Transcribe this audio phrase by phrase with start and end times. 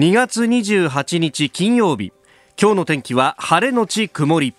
[0.00, 2.14] 2月28日金曜日。
[2.58, 4.54] 今日の天気は晴れのち曇り。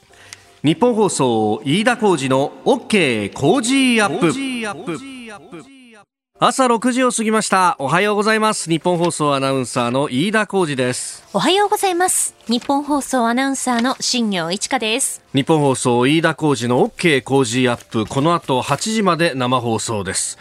[0.64, 4.32] 日本放送飯田浩二の OK 工事アップ。
[6.38, 7.76] 朝6時を過ぎました。
[7.80, 8.70] おはようございます。
[8.70, 11.24] 日本放送アナウンサーの飯田浩二です。
[11.34, 12.36] おはようございます。
[12.48, 15.24] 日本放送アナウンサーの新業一華です。
[15.34, 18.06] 日本放送飯田浩二の OK 工事アップ。
[18.06, 20.38] この後8時まで生放送です。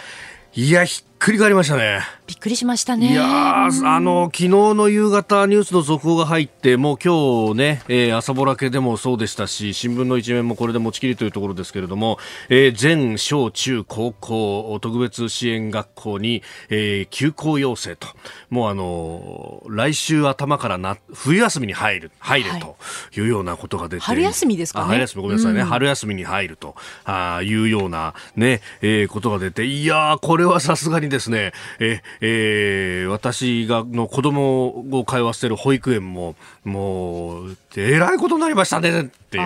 [0.53, 2.01] いやひっくり返りましたね。
[2.27, 3.13] びっくりしましたね。
[3.13, 18.09] いやあの、昨日の夕方ニュースの続報が入って、もう今日ね、えー、朝ぼらけでもそうでしたし、新聞の一面もこれで持ちきりというところですけれども、えー、全小中高校特別支援学校に、えー、休校要請と、
[18.49, 22.77] もうあの、来週頭からな、冬休みに入る、入れと
[23.15, 23.21] い。
[23.21, 24.87] うようなことが出て、春休みですかね。
[24.87, 39.45] 春休み、ごめんなさいね、うん、春休みに入るとあいうようなね、えー、ことが出て、いやこれはさすがにですね、ええー、私がの子供を通わせてる保育園も、もう、えらいことになりましたねっていう。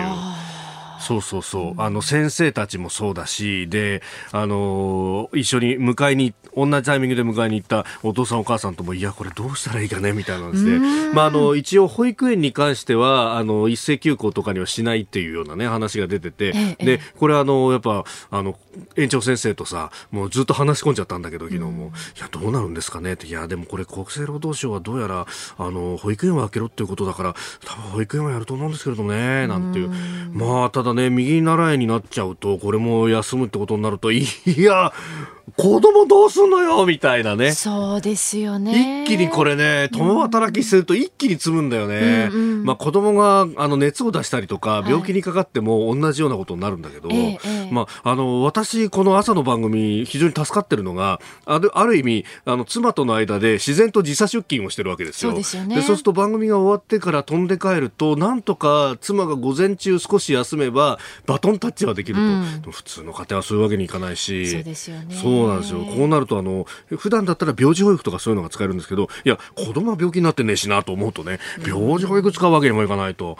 [0.99, 1.81] そうそうそう。
[1.81, 4.01] あの、先生たちもそうだし、で、
[4.31, 11.11] あのー、一緒に迎えに、同じタイミングで迎えに行ったお父さんお母さんとも、いや、これどうしたらいいかね、みたいなんですね。
[11.13, 18.57] まあ、あの、一応保育園に関しては、あの、一斉休校とかにはしないっていうようなね、話が出てて、ええ、で、これあの、やっぱ、あの、
[18.95, 21.91] 園長先生とさ、もうずっと話し込んじゃったんだけど、昨日も。
[22.17, 23.27] いや、どうなるんですかねって。
[23.27, 25.25] いや、でもこれ厚生労働省はどうやら、
[25.57, 29.91] あの、保育園を開けろっていうことだから、多分保育園はやると思うんですけれどもね、なんていう。
[30.31, 34.25] まあ、ただね、右習いになっちゃうと、これも休むってことになると、い
[34.57, 34.93] や、
[35.57, 37.51] 子供どうすんのよみたいなね。
[37.51, 39.03] そうですよね。
[39.03, 42.29] 一気にこれね、共働きすると一気に積むんだよね。
[42.31, 47.39] うんうん、まあ子供があの熱を出したりとか、病気にかかっても同じようなことになるんだけど、はい、
[47.71, 55.31] まああの、私、この朝の番組非常に助かってるのが、あるある意味、あの、妻との間で自然と時差出勤をしてるわけですよ。
[55.31, 55.75] そうですよね。
[55.75, 62.21] で、そうすると番組が終わってから飛んで帰ると、なんとか妻が午前中少し休めば、バトンタッチはできると。
[62.21, 64.47] うん、普通の家庭はそういうわけにいかないし。
[64.47, 65.15] そうですよね。
[65.35, 65.79] そうなんですよ。
[65.83, 66.65] こうなると、あの、
[66.97, 73.37] 普段だったら病児保育とかそういうのが使えるんですけど、いや、子供は病気になってねえしなと思うとね、病児保育使うわけにもいかないと。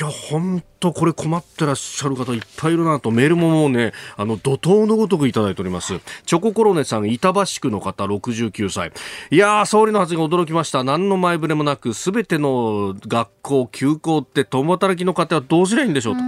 [0.00, 6.00] いや、本当これ困ってらっしゃる方いっぱいいるなと、メールももうね、あの、怒涛のごとくいただいております。
[6.24, 8.92] チョココロネさん、板橋区の方、69歳。
[9.30, 10.84] いやー、総理の発言驚きました。
[10.84, 16.20] 何の前触れもなく、すべての学校、休校って共働きの方はどうすりゃいいんでしょうと。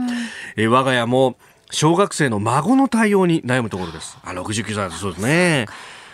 [0.56, 1.36] え我が家も、
[1.70, 4.18] 小学生の孫の対応に悩むところです。
[4.24, 5.66] あ、69歳そうですね。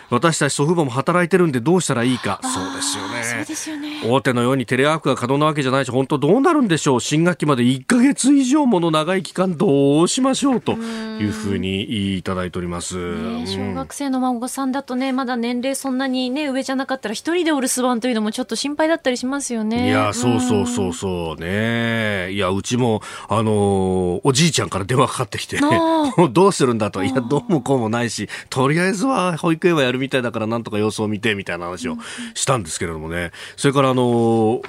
[0.09, 2.39] 私たち祖父母も働いてるんでどうしたらいいか。
[2.43, 3.23] そうですよね。
[3.23, 4.01] そうですよね。
[4.05, 7.01] 大手のようにテレワークが可能なわけじゃないし本当どうなるんでしょう。
[7.01, 19.87] 新学期まで1か月以上もの長い期間どうしましょうというふうにいただいております、ね、小学生の孫さんだとねまだ年齢そんなにね上じゃなかったら一人でお留守番というのもちょっと心配だったりしますよね。
[19.87, 22.31] いやそうそうそうそうね。
[22.31, 25.59] いやうちもあのおじいちゃんから電話かかってきて
[26.31, 27.03] どうするんだと。
[27.03, 31.97] いやどうもこうもないしとりあえずは保育園はやるみみたいだからなんとか様子を見てみたいな話を
[32.35, 34.61] したんですけれどもね、それからあの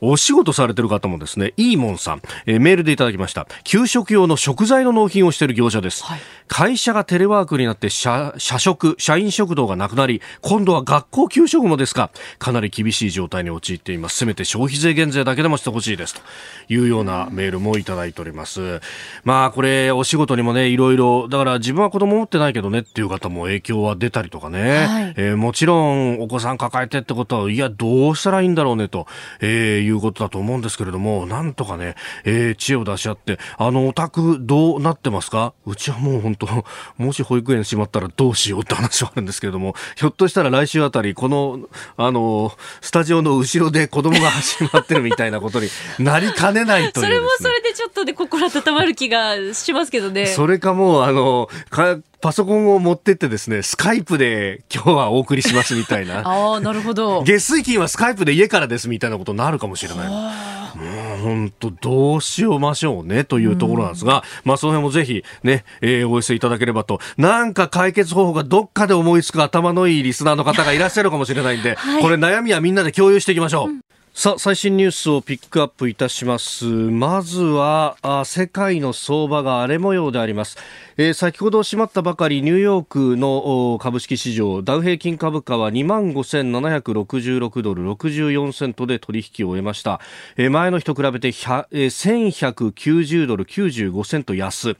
[0.00, 3.46] お仕事されてる方もですね、いいもんさん、えー、メールでいただきました。
[3.64, 6.04] 給食用の食材の納品をしている業者です。
[6.04, 14.18] はい、会社がテレワークになって社、社食、社員食堂がなくなり、今度は学校給食もですか、かなり厳しい状態に陥っています。
[14.18, 16.14] せめて消費税減税だけでもしてほしいです。
[16.14, 16.20] と
[16.68, 18.80] いうようなメールもいただいております。
[19.24, 29.06] まあ、これ、お仕事にもね、いろいろ、だから自分は子供持ってないけどねっていう方も影響は出たりとかね、はい、えー、もちろんお子さん抱えてってことは、いや、どうしたらいいんだろうねと、
[29.40, 35.52] えー、いうことだと思うんですけれども、なんとかね、えー、知恵を出し合って、あの、お宅どうなってますか？
[35.66, 36.46] うちはもう本当、
[36.96, 41.60] もし保育園閉まったらどうしようって話はあるんですけれども、ひょっとしたら来週あたり、この、
[41.96, 45.68] あの、スタジオの後ろで子供が始まってるみたいなことに
[45.98, 50.26] なりかねないという、ね、それもそれでちょっとで心温まる気がしますけどね。
[50.26, 56.20] それかもう、あの、かパソコンを持ってってですね、スカイプで今日はお送りしますみたいな。
[56.28, 57.22] ああ、なるほど。
[57.22, 60.08] 月水金はスカイプで家からですみたいなことになるかもしれない。
[60.08, 67.00] もう本当どうしようましょうねというところなんですが、まあその辺もぜひね、えー、お寄せいただければと。
[67.16, 73.68] なんか解決方法がどっかで思いつく頭のいいリスナーの方がいらっしゃるかもしれないんで、 はい、これ悩みはみんなで共有していきましょう。
[73.70, 73.80] うん
[74.12, 80.58] さあ最新ニュースをピックアップいたしますまずはあ世界の相場が荒れ模様であります、
[81.02, 89.98] えー、先ほど閉まったばかりニューヨークの株式市場ダウ平均株価は2万5766ドル64セントで取引を終えました、
[90.36, 94.76] えー、前の日と比べて、えー、1190ドル95セント安。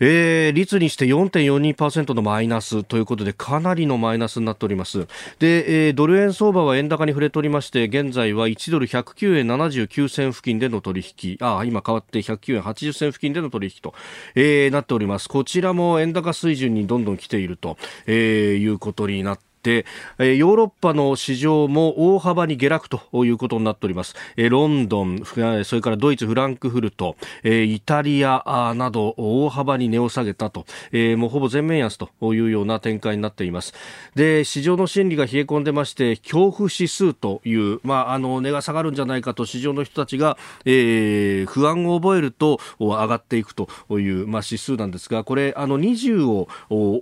[0.00, 5.06] えー、率にして4.42%のマイナスということでかなりのマイナスになっております。
[5.38, 11.36] で、えー、ドル円相場は円高に触れておりまして現在は1ドル109円79銭付近での取引。
[11.40, 13.94] あ今変わって109円80銭付近での取引と、
[14.34, 15.28] えー、なっております。
[15.28, 19.86] こちらも円高水準にどんどん来ていると、えー、いうことになってて、
[20.18, 24.14] えヨーロッパの市場も大幅に下落ということになっております。
[24.36, 33.74] えロンドン、それからドイツ、フランクフルト、えイタリアなど大幅に値を下げたと、えもうほぼ全面安というような展開になっています。
[34.14, 46.48] で、市場の心理が冷え込んでまして、恐怖指数という、まあ、あの、値が下がるんじゃないかと市場の人たちが、えー、不安を覚えると上がっていくという、まあ、指数なんですが、これ、あの、20を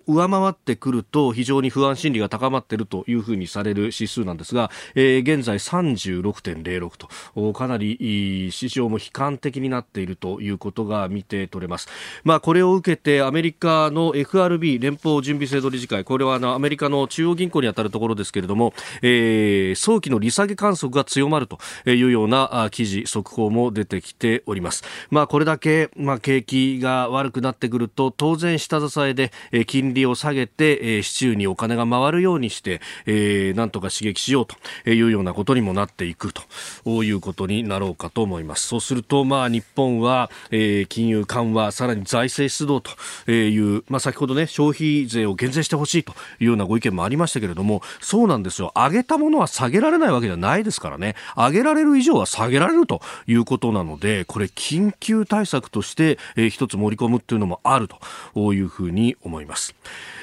[0.06, 6.91] 上回ってくると非常に不安心理が高まっているというふうにされる指数なんですが、えー、現在36.06
[7.35, 11.89] とかなり市場も悲観的になっているということが見て取れます。
[12.25, 18.73] まあ、これを受けてアメリカの FRB 連邦準備制度理事会これはあのアメリカの中央銀行にあたるところですけれども、
[19.03, 24.85] えー、早期の利下げ観測が強まるというような記事速報も出てきております。
[25.11, 38.67] まあ、これだけ、まあ、景気が悪くなってくると当然下支えで、え金利を下げて、え市中にお金が回るようにして、えー、なんとか刺激しようというようなことにもなっていくということになろうかと思います。
[38.67, 42.91] そうすると、まあ、日本は、えー、金融緩和、さらに財政出動と
[43.31, 48.73] いう、まあ、先ほどね、消費税を減税してほしいというようなご意見もありましたけれども、そうなんですよ。
[48.75, 51.15] 上げたものは下げられないわけではないですからね。
[51.37, 59.75] 上げられる以上は下げられるということなので、これ緊急対策として、えー、一つ盛り込むっていうのもあるというふうに思います。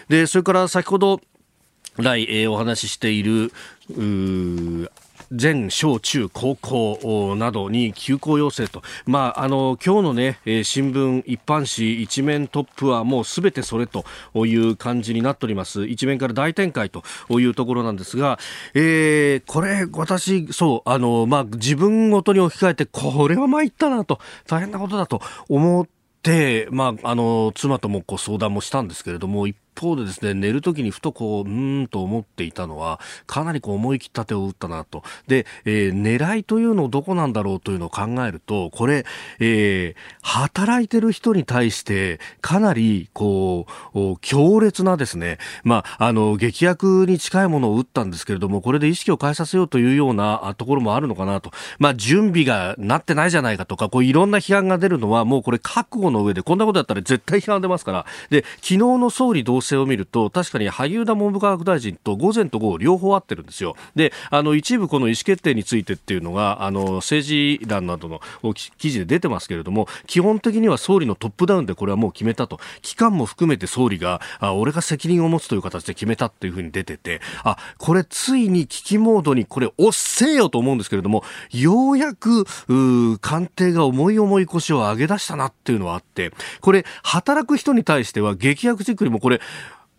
[0.10, 1.22] で、それから先ほど
[1.98, 3.52] 来、えー、お話ししている
[5.32, 14.06] 全小中高校などに休校要請と、まあ、あの今日の、ね、新聞一般紙一面トップはもうすべてそれと
[14.46, 15.86] いう感じになっております。
[15.86, 17.04] 一面から大展開と
[17.40, 18.38] いうところなんですが、
[18.76, 25.88] えー、これ私そうあの、まあ、自分ごとに置き換えてこれは参ったなと大変なことだと思っ
[26.22, 35.04] て、まあ、あの妻ともこう相談もしたんですけれども一方でですね、寝るときにふとこう、うーんと思っていたのは、かなりこう思い切った手を打ったなと。
[35.28, 39.06] で、えー、狙いというのをどこなんだろうというのを考えると、これ、
[39.40, 51.52] えー、働いてる人に対して、かなり、こう、強烈なですね、まあ、あの、劇薬に近いものを打ったんですけれども、これで意識を変えさせようというようなところもあるのかなと。
[51.80, 63.76] まあ、準備がなってないじゃないかとか、こういろんな批判が出るのは、もうこれ覚悟の上で、こんなことやったら絶対批判出ますから、で、昨日の総理同性を見ると、確かに萩生田文部科学大臣と午前と午後両方合ってるんですよ。
[63.96, 68.22] で、あの、一部この意思決定についてっていうのが、あの、政治欄などの
[68.54, 72.60] 記事で出てますけれども、基本的には総理のトップダウンでこれはもう決めたと。
[72.82, 86.32] 期間も含めて総理が、あ俺が責任を持つという形で決めたっていうふうに出てて、あ、これついに危機モードにこれ押せよと思うんですけれども、ようやく、う官邸が重い重い腰を上げ出したなっていうのはあって、
[86.62, 89.42] これ、働く人に対しては劇薬チックにもこれ、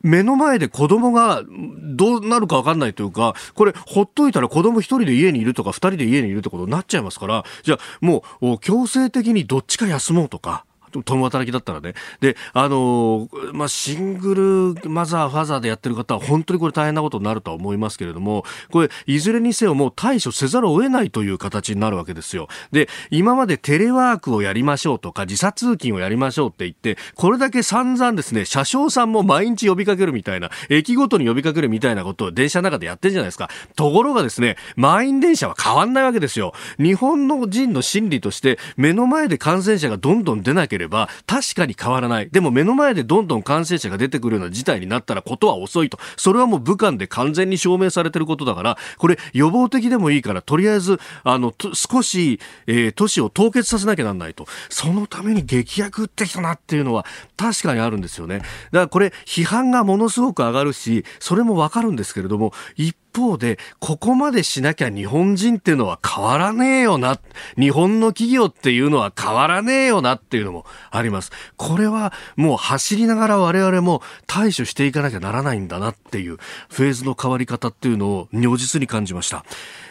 [0.05, 10.67] 目の前で子供がどうなるか分かんないというか、これ、ほっといたら子供一人で家にいるとか、二人で家にいるってことになっちゃいますから、じゃあもう強制的にどっちか休もうとか、
[11.03, 11.95] 共働きだったらね。
[12.21, 22.49] で、あの、まあ、シングルマザー、ファザーでやってる方は本当にこれ大変なことになるとは思いますけれども、これ、いずれにせよもう対処せざるを得ないという形になるわけですよ。
[22.73, 33.51] で、今までテレワークをやりましょうとか、時差通勤をやりましょうって言って、これだけ散々ですね、車掌さんも毎日呼びかけるみたいな、駅ごとに呼びかけるみたいなことを電車の中でやってるじゃないですか。
[33.77, 36.53] ところがですね、満員電車は変わんないわけですよ。
[36.79, 42.29] 日本の人の心理として、目の前で感染者がどんどん出なければ、ば確かに変わらない。
[42.31, 45.99] でも目の前でどんどん感染者が出てくるような事態になったらことは遅いと。
[46.17, 54.47] それはもう武漢で完全に証明されてることだから、これ予防的でもいいから、とりあえず、あの、少し、えー、都市を凍結させなきゃなんないと。
[54.69, 57.05] そのために劇薬打ってきたなっていうのは
[57.37, 58.39] 確かにあるんですよね。
[58.39, 67.19] だからこれ、批判がものすごく上がるし、それもわかるんですけれども、一方で、ここまでしなきゃ日本人っていうのは変わらねえよな。
[67.59, 71.33] 日本の企業っていうのは変わらねえよなっていうのもあります。
[71.57, 79.45] これはもう走りながら我々も対処していかなきゃならないんだなっていうフェーズの変わり方っていうのを如実に感じました。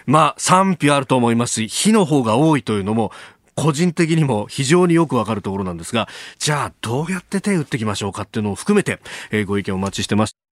[0.06, 3.12] まあ賛否あると思いますし、火の方が多いというのも
[3.56, 6.08] 個人的にも非常によくわかるところなんですが、
[6.40, 9.00] じゃあどうやって手打っていきましょうかっていうのを含めて、
[9.32, 10.43] えー、ご意見お待ちしてます。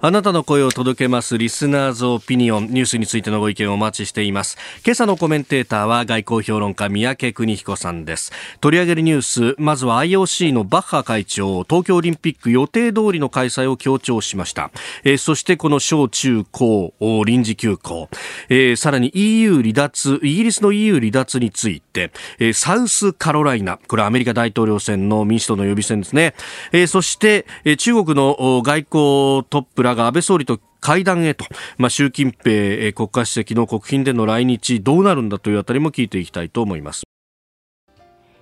[0.00, 4.56] あなたの声を届けますリスナーズオピニオンニュースについてのご意見をお待ちしています。
[4.86, 8.30] 今朝のコメンテーターは外交評論家三宅邦彦さんです。
[8.60, 14.70] 取り上げるニュースまずは IOC のバッハ会長東京オリンピック予定通りの開催を強調しました、
[15.02, 16.94] えー、そしてこの小中高
[17.26, 18.08] 臨時休校、
[18.48, 23.78] えー、さらに EU 離脱イギリスの EU 離脱について、えー、サウスカロライナ。
[23.88, 26.34] これはアメリカ大統領選の民主党の予備選ですね、
[26.72, 31.44] えー、そして、えー、中国の外交トップらが安倍総理と会談へと、
[31.76, 37.02] まあ、習近平国家主席の国賓での来日どうなるんだというあたりも聞いていきたいと思います。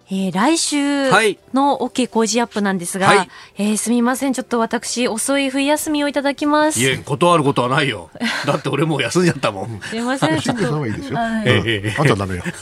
[0.08, 1.10] えー、来週
[1.52, 6.80] の OK 工事アップなんですが、はい、えー、すみません、ちょっと私、遅い冬休みをいただきます。
[6.80, 8.10] いえ、断ることはないよ。
[8.46, 9.80] だって俺もう休んじゃったもん。
[9.80, 10.86] すみません、ちょっと。
[10.86, 11.18] いいですよ。
[11.18, 12.44] はい、えー、あとはダメよ。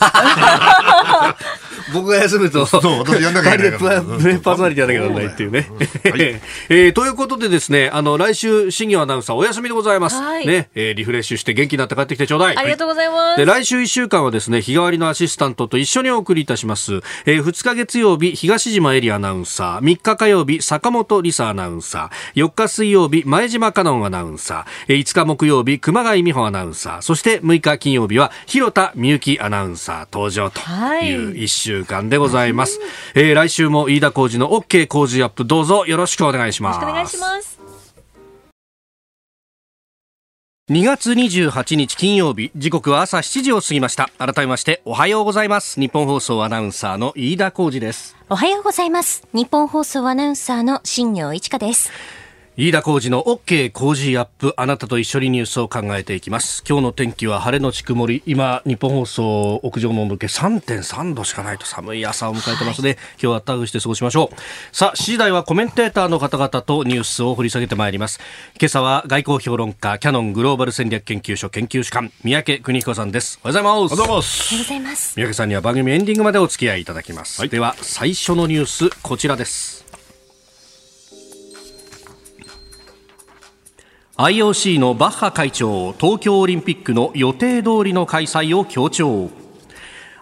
[1.93, 3.79] 僕が休むと、そう、私やんなきゃいけない。
[3.79, 5.69] パーソナリティやんなきゃならないっていうね。
[6.03, 10.15] はい、えー、ということでですね、あの、来週、新業アナウンサーお休みでございます。
[10.15, 12.57] はい、ね、えー、リフレッシュして元気になって帰ってきてちょうだい。
[12.57, 13.37] ありがとうございます。
[13.37, 17.01] で、来週1週間はですね、日替わりのアシスタントと一緒にお送りいたします。
[17.25, 32.79] えー、2日月曜日、東島エリアナウンサー、3日火曜日、坂本理沙アナウンサー、4日水曜日、前島香音アナウンサー、5日木曜日、熊谷美穂アナウンサー、そして6日金曜日は、広田美幸アナウンサー登場という1週間でございます。
[32.79, 35.85] はい、えー、来週も飯田浩二の OK 工事アップ、どうぞ。
[35.85, 36.81] よろしくお願いします。
[36.81, 37.55] よろしくお願いします。
[40.71, 42.49] 2月28日金曜日。
[42.55, 44.09] 時刻は朝7時を過ぎました。
[44.17, 45.79] 改めましておはようございます。
[45.79, 48.15] 日本放送アナウンサーの飯田浩二です。
[48.29, 49.27] おはようございます。
[49.31, 51.91] 日本放送アナウンサーの新業一華です
[52.57, 56.63] 飯田浩二の OK 工事アップあなたと一緒にニュースを考えていきます。
[56.65, 58.23] 今日の天気は晴れのち曇り。
[58.25, 64.35] 今日本放送屋上の温度計3.3度しかないと寒い朝を迎えてますね、はい、今日は暖かくして過ごしましょう。
[64.73, 68.21] さあ7時台はコメンテーターの方々とニュースを掘り下げてまいります。
[68.57, 73.37] 今朝は外交評論家キャノングローバル戦略研究所研究主幹三宅邦彦さんです。
[73.43, 74.53] おはようございます。
[74.53, 75.13] おはようございます。
[75.15, 79.84] 三宅さんには番組エンディングまでお付き合いいただきます、はい、では最初のニュースこちらです
[84.17, 89.44] IOC のバッハ会長東京オリンピックの予定通りの開催を強調。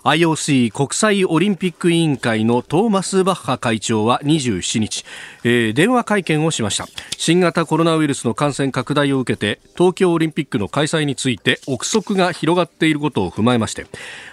[0.03, 5.05] IOC 国際オリンピック委員会のトーマス・バッハ会長は27日、
[5.45, 6.87] えー、電話会見をしました。
[7.23, 13.85] 新型コロナウイルスの感染拡大を受けて東京オリンピックの開催について憶測が広がっていることを踏まえまして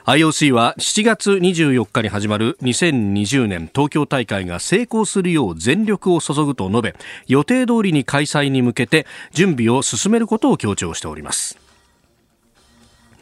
[0.06, 6.96] IOC は7月24日に始まる2020年東京大会が成功するよう全力を注ぐと述べ
[7.28, 11.59] 予定通りに開催に向けて準備を進めることを強調しております。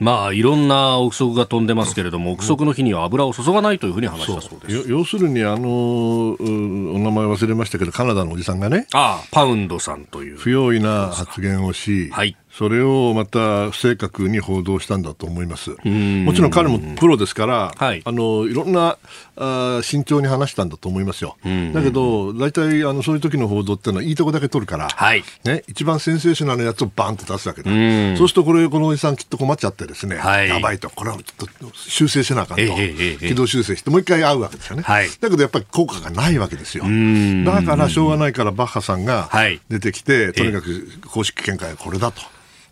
[0.01, 4.61] まあ、いろんな憶測が飛んでますけれども、憶測の日には油を注がないというふうに話したそう。
[4.61, 4.89] です。
[4.89, 10.37] 要するにあの、お名前忘れましたけど、カナダのおじさんがね、ああパウンドさんという。
[10.37, 15.71] 不用意な発言をし、はい、それをまた不正確に報道したんだと思います。
[15.71, 18.99] もちろん彼もプロですから、はい、あのいろんな
[19.37, 21.37] あ慎重に話したんだと思いますよ。
[21.73, 27.71] だけど、大体あのそういう時の報道っていうのは、いいとこだけ取るから、はい、ね、一番センセーショナルなやつをバンと出すわけだ。
[28.17, 34.83] そうすると、これ、このおじさん、きっと困っちゃってですね、はい、やばいと、これはちょっと修正しなあかんと、軌道修正して、もう一回会うわけですよね。
[34.83, 36.83] はい、だけど、やっぱり効果がないわけですよ。
[37.45, 39.31] だからしょうがないから、バッハさんが
[39.69, 42.23] 出てきて、とにかく公式見解はこれだと。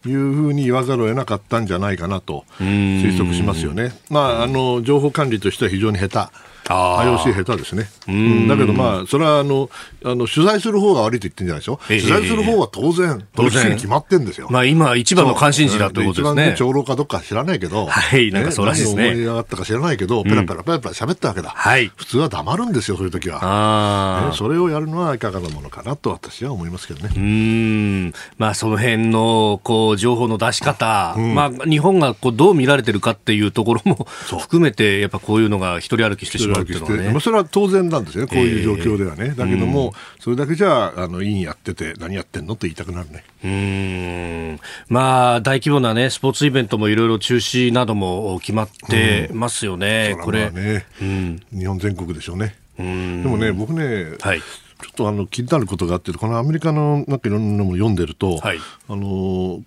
[0.09, 3.93] いうふうに言わざるを得なかったんじゃないかなと推測しますよね。
[4.11, 6.56] まあ、あの情報管理としては非常に下手。
[6.69, 7.89] IOC 下手ですね。
[8.09, 9.71] うん、だけどまあ、それはあの、
[10.05, 11.79] あの、取材する方が悪いと言ってるんじゃないでしょ？
[11.87, 14.49] 取材する方は当然、当然決まってんですよ。
[14.51, 16.43] まあ今一番の関心事だということですね。
[16.43, 19.03] 一番ね、長老かどっか知らないけど、はい、なんかそうらしいですね。
[19.03, 21.51] 何思い上がったか知らないけど、ペラペラペラペラ喋ったわけだ。
[21.51, 21.91] はい。
[21.97, 23.39] 普通は黙るんですよ、そういう時は。
[23.43, 27.11] ああ、それをやるのはいかがなものかなと私は思いますけどね。
[27.17, 28.13] うん。
[28.39, 34.07] まあその辺の、こう、情報の出し方、うん、まあ日本がこうどう見られてるかっていうところも
[34.39, 37.21] 含めて、やっぱこういうのが一人歩きしてしまうってね。
[37.31, 39.27] れは当然なんですよね、こういう状況ではね。
[39.27, 43.25] えー、だけども、うん、それだけじゃあ、あの、委員やってて、何やってんのって言いたくなるね。
[43.45, 44.61] うん。
[44.89, 50.51] まあ、大規模なね、スポーツイベントもいろいろ中止なども決まってますよね、うん、これ。
[50.51, 52.57] ね、うん、日本全国でしょうね。
[52.79, 59.63] でもね、僕ね、はい、ちょっとあの気になることがあって、このアメリカのなんかいろんなもの読んでると、はい、あの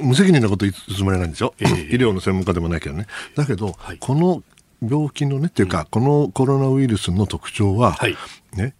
[0.00, 3.06] 無責任なこと言うつもりはないんですよ、えー、医療の専門家でもないけどね。
[3.36, 4.42] だけど、はい、この
[4.82, 8.16] 病気のね、っていうか、このコロナウイルスの特徴は、はい、
[8.54, 8.74] ね、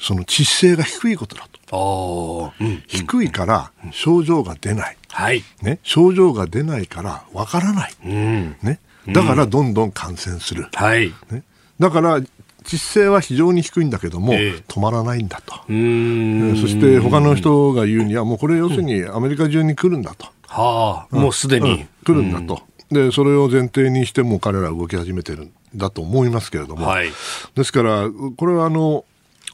[0.00, 2.52] その致死性が低いことだと。
[2.60, 11.12] うん、低いから症状が出ない、はい、ね、症状が出ないからわからない、うん、ね、だからどんどん感染する、はい。
[11.30, 11.42] ね、
[11.78, 12.20] だから
[12.64, 20.26] 実勢は非常に低いんだけども、えー、止まらないんだと、そして他の人が言うには、もうこれ、要するにアメリカ中に来るんだと。
[20.46, 22.62] はあ、もうすでに、うん、来るんだと。
[22.90, 27.10] で、それを前提にしても彼らは動き始めてるんだと思いますけれども、はい、
[27.54, 29.04] ですから、これはあの、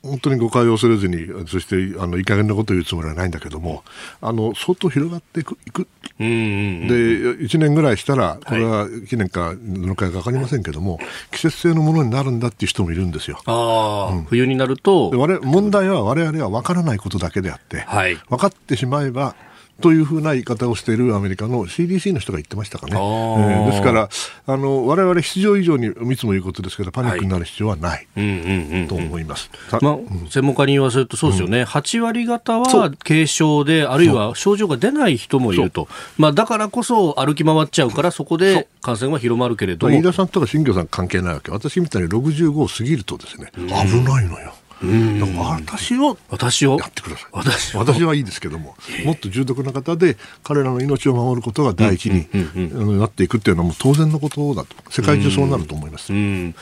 [0.05, 3.83] 本当に誤解を恐れずに、そしてあのいい加減なことを言うつもりはないんだけども、
[4.21, 5.89] あの相当広がっていく、いく。
[6.19, 11.01] で1年ぐらいしたら、これは1年かどのくらいか分かりませんけども、
[11.33, 13.41] 季節性のものになるんだっていう人もいるんですよ。
[13.47, 15.11] あうん、冬になると。
[15.43, 19.35] 問題は我々は分からないことだけであって、はい、分かってしまえば、
[19.81, 22.93] というふうな言い方をしているアメリカの CDC の人が言ってましたかね。
[22.95, 24.09] えー、ですから、
[24.47, 28.07] あの我々必要以上にいつも言うことですけど、パニックになる必要はない
[28.89, 29.51] と思います。
[29.81, 29.99] まあ、
[30.31, 35.89] 専門家に言わせるとそうですよね、うん、8割方は軽症で、あるいは症状が出ない人もいると、
[36.19, 39.95] まあ、だからこそ歩き回っちゃうから、そこで感染は広まるけれども。
[39.95, 43.63] 飯田さんとか新庄さん関係ないわけ、私みたいに65を過ぎるとですね、危
[44.03, 44.55] ないのよ。
[44.83, 46.79] 私を私を？
[46.79, 47.29] やってください。
[47.33, 52.29] 私私はいいですけども、もっと重篤な方で彼らの命を守ることが第一に
[52.99, 56.13] なっていくっていうのはもう当然のことだと世界中そうなると思います、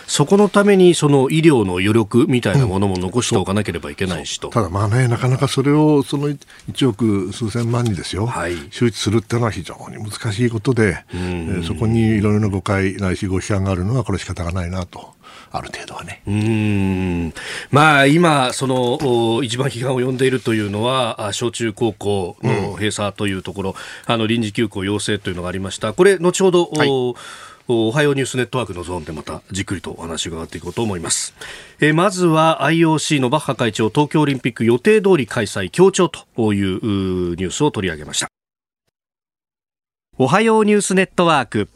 [0.06, 15.14] そこのためにその医療の余力みたいなものも残しておかなければいけないしと、ただまあねなかなかそれをその1億数千万にですよ、はい、周知するっていうのは非常に難しいことで、えー、そこにいろいろな誤解ないしご批判があるのはこれ仕方がないなと。
[15.50, 16.22] ある程度はね。
[16.26, 17.34] うん
[17.70, 25.92] まあ、今、その一番批判を呼んでいるというのは、小中高校の閉鎖というところ、うん、あの臨時休校要請というのがありました。
[25.92, 26.88] これ、後ほど、はい
[27.68, 31.32] おはようニュースネットワークのゾーンでまたじっくりとお話を伺っていこうと思います。
[31.80, 38.28] えー、まずは IOC のバッハ会長東京オリンピック予定通り開催強調というニュースを取り上げました。
[40.18, 41.68] おはようニュースネットワーク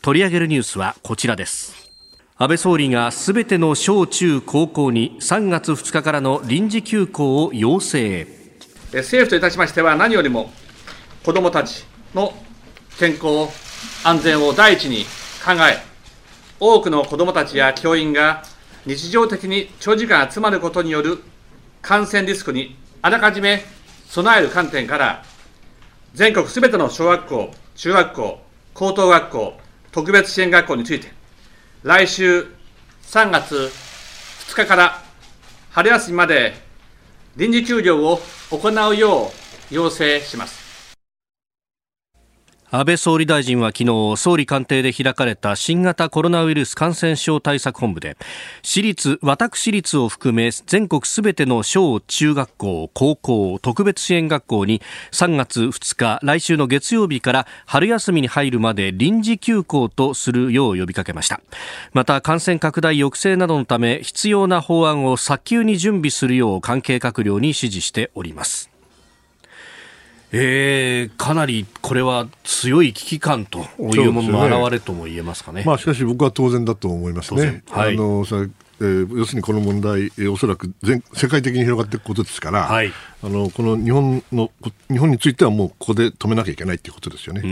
[0.00, 1.81] 取り上げるニュースはこちらです。
[2.42, 8.26] 安倍総理がすべての小中高校に3月2日からの臨時休校を要請。
[8.92, 10.50] 政府といたしましては何よりも
[11.22, 12.34] 子どもたちの
[12.98, 13.46] 健康
[14.02, 15.04] 安全を第一に
[15.44, 15.78] 考え
[16.58, 18.42] 多くの子どもたちや教員が
[18.86, 21.22] 日常的に長時間集まることによる
[21.80, 23.62] 感染リスクにあらかじめ
[24.08, 25.22] 備える観点から
[26.14, 28.40] 全国すべての小学校中学校
[28.74, 29.52] 高等学校
[29.92, 31.21] 特別支援学校について
[31.82, 32.46] 来週
[33.02, 33.72] 3月
[34.46, 35.02] 2日から
[35.72, 36.54] 春休みまで
[37.36, 38.20] 臨時休業を
[38.52, 39.32] 行うよ
[39.72, 40.61] う要請します。
[42.74, 48.16] 安倍総理大臣は昨日総理官邸で開かれた新型コロナウイルス感染症対策本部で
[48.62, 54.80] 私立私立を含め全国すべての小中学校高校特別支援学校に
[55.10, 61.42] 3月2日来週の月曜日から春休みに入るまで臨時休校とするよう呼びかけました。
[61.92, 68.71] また感染拡大抑制などのため必要な法案を早急に準備するよう関係閣僚に指示しております。
[70.32, 75.60] えー、かなりこれは強い危機感というものの表れとも言えますかね。
[75.60, 77.62] ねまあ、しかし僕は当然だと思いますね。
[77.70, 78.24] はい、あの
[78.82, 82.92] えー、要するにこの問題、えー、おそらく全世界的に広がっていくことですから、はい、
[83.22, 84.50] あのこの日本の
[84.90, 87.42] 日本についてはもうここで止めなきゃいけないということですよね。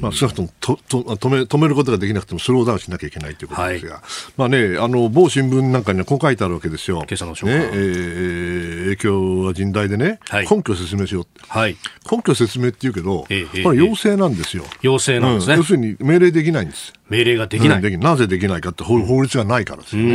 [0.00, 4.02] まあ、少なくともとと止め止めることができなくてもスローダウンしなきゃいけないということですが、はい、
[4.36, 7.04] まあね、あの某新聞なんかにはこう書いてあるわけですよ。
[7.08, 11.76] 今朝のねえー、影響は甚大でね、はい、根拠を説明しよう、はい、
[12.10, 14.64] 根拠説明って言うけど、えー、これ要請なんですよ。
[14.82, 16.92] 要請なんですね、うん、要するに命令できないんです。
[17.10, 20.14] 命令ができない、うん、なぜできないかって法律がないからですよね。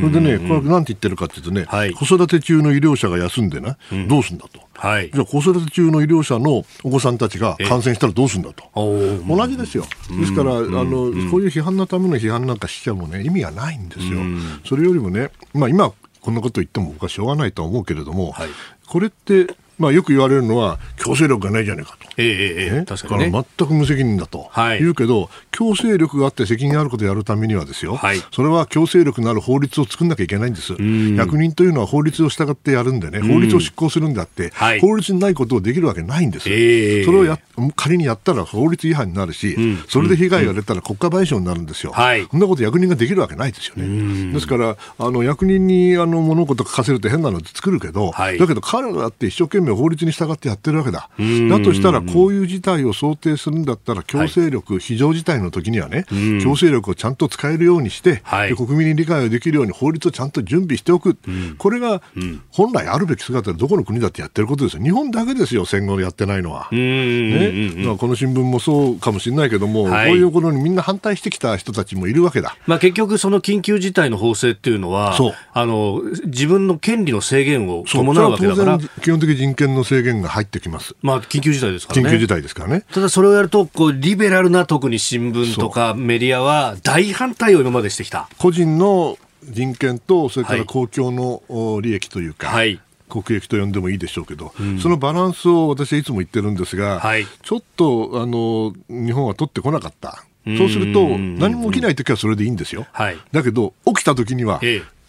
[0.00, 4.60] それでね、これなんて言ってるかっていうとね、はい、子育て中の医療者が休んでね、うん、どうすんだと。
[4.74, 9.84] はい、じゃあ子育て中の医療者のお子さんたちが感染したらどうするんだと、同じですよ、
[10.20, 10.88] ですから、あの
[11.30, 14.20] こういう批判のための批判なんかしちゃもね意味がないんですよ、
[14.64, 18.48] それよりもね、まあ、今、こんなこと言っても僕はしょうがないとは思うけれども、はい、
[18.86, 22.30] これってまあ、よく言われるのは強制力がないじゃないかと、ええ
[22.76, 30.72] ええ、確かに、ね、全く無責任だと、はい、言うけど強制力があって責任あることをやるためにはですよ、はい、それは強制力のある法律を作んなきゃいけないんです、
[31.16, 37.38] 役人というのは法律を従ってやるんでね、法律を執行するんであって、はい、法律にないことをできるわけないんです、えそれをや
[37.76, 39.56] 仮にやったら法律違反になるし、
[39.88, 44.32] それで被害が出たら国家賠償になるんですよ、そんなこと役人ができるわけないですよね。
[44.32, 51.08] ですからあの役人にあの物事書かせると変なの作るけど、だけど彼らだって一生懸命命法律に従ってやってるわけだ。
[51.48, 56.06] だとしたら、こういう事態を想定するんだったら、強制力、はい、非常事態の時にはね、
[56.42, 61.16] 強制力をちゃんと使えるようにして、はい、国民に理解をできるように法律をちゃんと準備しておく。
[61.58, 62.02] これが、
[62.50, 64.82] 本来あるべき姿でどこの国だってやってることですよ。
[64.82, 66.68] 日本だけですよ、戦後でやってないのは。
[66.72, 72.56] ね、まあ、この新聞もそうかもしれないけども、はい、こういうことにみんな反対してきた人たちもいるわけだ。
[72.66, 75.16] まあ、結局、その緊急事態の法制っていうのは、
[75.52, 78.78] あの自分の権利の制限を伴うわけだから。
[79.02, 80.94] 基本的人権の制限が入ってきます。
[81.02, 82.08] まあ、緊急事態ですからね。
[82.08, 82.84] 緊急事態ですからね。
[82.92, 88.28] ただ、それをやると、こう、リベラルな特に新聞とかメディアは大反対を今までしてきた。
[88.38, 100.24] 個人の人権と、それから公共の利益というか、はい、国益と呼んでもいいでしょうけど、うん、そのバランスを私はいつも言ってるんですが、はい、ちょっとあの日本は取ってこなかった。
[100.56, 102.86] そうすると、何も起きないときはそれでいいんですよ。
[102.92, 104.60] はい、だけど、起きたときには、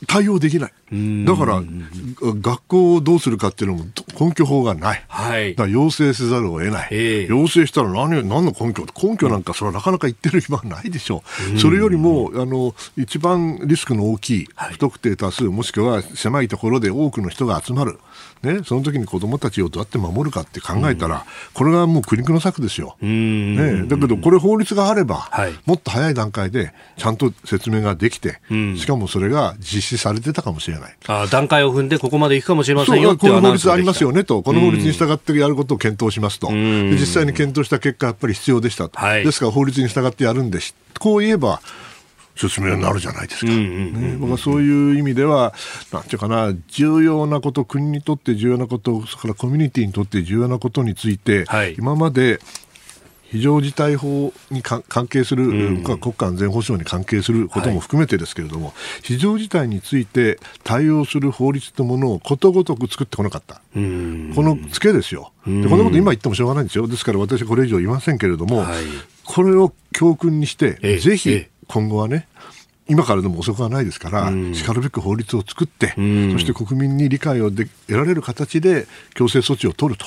[0.07, 0.73] 対応できない。
[1.25, 1.61] だから、
[2.21, 3.85] 学校をどうするかっていうのも
[4.19, 5.03] 根拠法がない。
[5.07, 7.27] はい、だから要請せざるを得ない。
[7.29, 8.85] 要請したら何何の根拠？
[9.01, 11.23] 根拠なんかそれはなかなか言ってる暇はないでしょ
[11.55, 11.59] う。
[11.59, 17.99] それよりも、あの、一番リスクの大きい、不特定多数、もしくは狭いところで多くの人が集まる。
[18.43, 22.95] ね、その時に子どもたちをどうやって守るかって考えたら、これがもう苦肉の策ですよ。
[23.01, 28.39] ね、だけど、これ法律があれば、はい、もっと早い段階でちゃんと説明ができて、
[28.77, 30.95] しかもそれが実施されてたかもしれない。
[31.07, 41.61] あ段階を踏んで、ここまでいくかもしれませんよこの法律ありますよねと、この法律に従ってやることを検討しますと、実際に検討した結果、やっぱり必要でしたと、はい、ですから法律に従ってやるんです、こう言えば、
[42.39, 43.51] 説明になるじゃないですか。
[44.19, 45.53] 僕はそういう意味では、
[45.91, 52.39] なんていうかな、重要なこと、国にとって重要なこと、それからコミュニティにとって重要なことについて、はい、今まで
[53.31, 65.31] 非常事態法に関係する、うん、国家安全保障に関係することも含めてですけれども、はい、非常事態について対応する法律というものをことごとく作ってこなかった、うん、このツケですよ。
[65.45, 68.83] で、こんなこと今言ってもしょうがないんですよ、ですから私はこれ以上言いませんけれども、はい、
[69.25, 72.27] これを教訓にして、ぜひ今後はね、
[72.89, 80.05] 今からでも遅くはないですから、しかるべく法律を作って、そして国民に理解をで得られる形で強制措置を取ると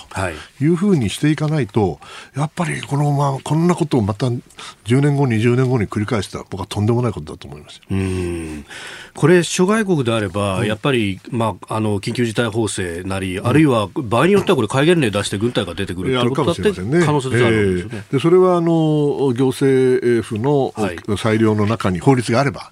[0.61, 0.73] い。
[0.73, 2.01] うふうにしていかないと、
[2.37, 7.81] やっぱりこのままこんなことをまた10年後、20年後に繰り返したら、僕はとんでもないことだと思います
[9.15, 18.05] これ、諸外国であれば、うん、やっぱり、まあ、あの緊急事態法制なり、うん、あるいは場合によってはこれ、戒厳令出して軍隊が出てくるということだって可能性があるんですよね。
[18.11, 20.75] でそれはあの行政府の
[21.17, 22.72] 裁量の中に法律があれば、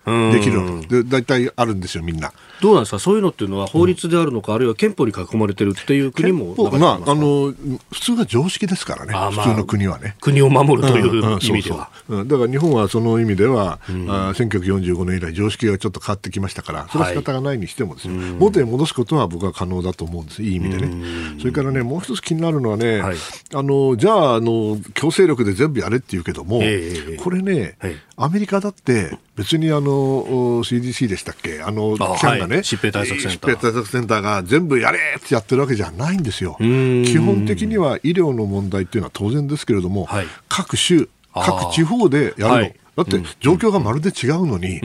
[0.05, 0.87] できる。
[0.87, 2.31] で大体あるんですよ、みんな。
[2.61, 7.53] どうなんですか、そういうのっていうのは法律であるのか、うん、あるいは憲法に囲まれてるっていう国もまあ、あの
[7.91, 10.15] 普通は常識ですからね、まあ、普通の国はね。
[10.21, 11.89] 国を守るという意味では。
[12.09, 21.37] だから日本はその意味では、うん、あ1945年以来、常識がちょっと変わってきましたから、それは仕方がないにしてもですね、はい、元に戻すことは僕は可能だと思うんです、いい意味でね。
[21.39, 23.15] それからね、もう一つ気になるのはね、はい、
[23.53, 33.49] あのじゃああの、強制力で全部やれって言うけども、えー、これね、はい、アメリカだって別にあの CDC でしたっけ、あの機関がね、疾病対策センター。
[33.49, 36.57] 疾病対策センターが全部やれってやってるわけじゃないんですよ。
[36.59, 42.49] 基本的には医療の問題っていうのは当然ですけれども、はい、各州、各地方でやるの。
[42.49, 44.79] はいだって状況がまるで違うのに、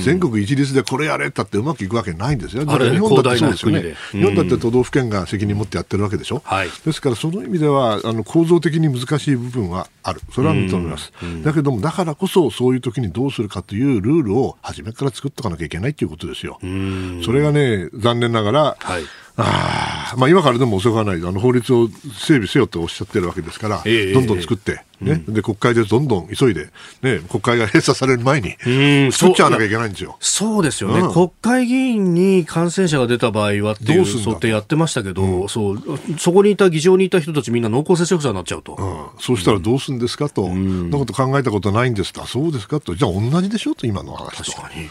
[0.00, 2.64] 全国一律でこれやれったってうまくいくわけないんですよ。
[2.64, 3.94] 日本だってそうですよね。
[4.12, 6.42] 日本だって都道府県が責任持ってやってるわけでしょ。
[6.44, 10.20] はい、ですからその意味ではあの構造的に難しい部分はある。
[10.32, 11.12] それは認めます。
[11.44, 16.58] だけどもだからこそそういう時にどうするかというルールを初めから作っておかなきゃいけないということですよ。
[17.24, 19.02] それがね残念ながら、はい
[19.40, 26.70] あまあ、今からでも遅くはない、あの法律を整備せよとおっしゃってるわけですから、えー、どんどん作って、ね、うん、で国会でどんどん急いで、
[27.02, 28.56] ね、国会が閉鎖される前に
[29.12, 30.16] 作っちゃわなきゃいけないんですよ。
[30.20, 35.82] そうですよね、うん、国会議員に感染者が出た場合はっていう想定やってましたけど、うん、そう
[36.18, 42.08] そこにいた、議場にいた人たち、みんな濃厚接触者になっちゃうと、うん、そうしたらどうするんですかと、うん、なこと考えたことないんです。
[42.12, 44.52] か、そうですかと、じゃあ同じでしょと、今の話と。
[44.52, 44.88] 確かに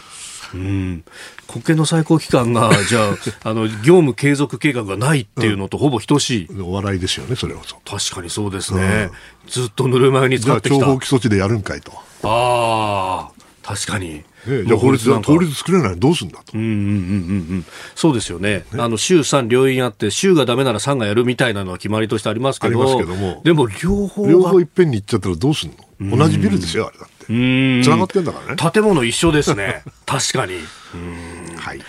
[0.54, 1.04] うん、
[1.46, 6.46] 国権の最高機関が、 じゃあ、あの、業務継続計画がないっていうのとほぼ等しい。
[6.46, 7.60] うん、お笑いですよね、それは。
[7.84, 9.10] 確かにそうですね。
[9.46, 10.78] うん、ずっとぬるま湯に使ってきた。
[10.78, 11.92] じゃあ、徴兵措置でやるんかいと。
[12.22, 13.32] ああ、
[13.62, 14.24] 確かに。
[14.46, 16.52] ね、じゃあ法律法律作れないどうすんだと。
[16.54, 16.84] うんうんうんう
[17.56, 17.64] ん。
[17.94, 18.64] そうですよね。
[18.72, 22.80] ねあの、週3両院あって、週がダメなら3がやるみたいなのは決まりとしてありますけど。
[22.80, 23.42] ありますけども。
[23.44, 26.16] でも両方両方いっぺんに行っちゃったらどうすんの？
[26.16, 27.17] 同じビルですよ、あれだって。
[27.28, 27.30] つ
[27.90, 28.70] ながってんだからね。
[28.72, 29.82] 建物一緒ですね。
[30.06, 30.54] 確かに。
[31.56, 31.80] はい。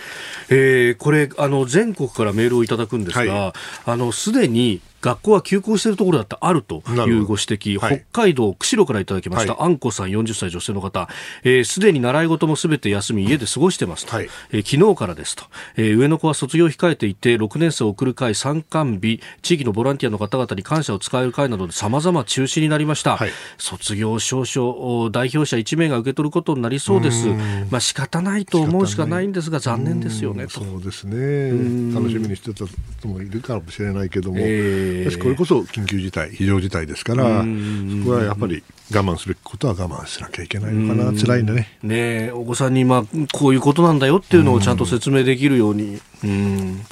[0.50, 3.52] えー、これあの全国からメールをいただくんですが、はい、
[3.86, 11.08] あのすでに学校は休校しているところだってあるというご指摘、はい、北海道釧路からいただきました、はい、あんこさん40歳女性の方、
[11.42, 15.44] す、えー、で、に習い事もすべて休み、家で過ごしてますと、はい、えー、昨日からですと、
[15.76, 23.16] えー、上の子は卒業を控えていて、6年生を送る会、参観日、地域のボランティアの方々に感謝を伝える会などで様々中止になりました。
[23.16, 27.28] はい、卒業証書、代表者1名が受け取ることになりそうです。
[27.70, 31.50] まあ仕方ないと思うしかないんですが、残念ですよねそうですね。
[31.94, 32.66] 楽しみにしてた
[32.98, 41.68] 人もいるかもしれないけども、えー、これこそ緊急事態、非常事態ですから、そこはやっぱり我慢すべきことは我慢しなきゃいけないのかな、辛いんだね。
[41.82, 46.00] ねお子さんに、まあ、こういうことなんだよっていうのをちゃんと説明できるように。
[46.22, 46.82] うん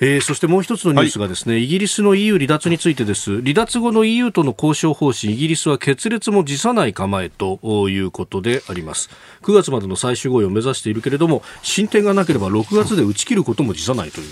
[0.00, 3.40] えー、そしてもう一つのニュースがですね、はい、イギリスの EU 離脱についてです。
[3.40, 9.08] 離脱後の EU との交渉方針、イギリスは決裂も辞さない構えということであります。
[9.42, 14.26] 9月までの最終合意を目指しているけれども、進展がなければ6月で打ち切ることも辞さないという。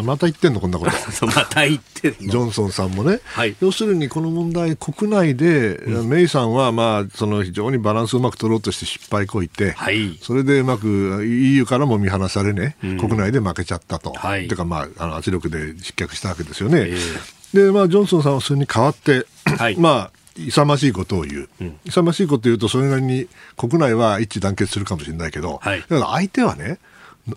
[0.02, 0.92] また言ってんの、こんなこと。
[1.26, 2.51] また言ってんの。
[2.52, 14.12] ジョンソンさんもね、はい、要するにこの問題、国内で、うん、メイさんは、まあ、その非常にバランスをうまく取ろうとして失敗こいて、はい、それでうまく EU からも見放されね、うん、国内で負けちゃったと。
[14.12, 16.86] はい、てか、まあ、あの圧力で失脚したわけですよね。
[16.88, 26.78] えー、で、まあ、ジョンソンさんはそれに代わって、はい、まあ、勇ましいことを言う、うん、勇ましいことを言うと、それなりに国内は一致団結するかもしれないけど、はい、だから相手はね、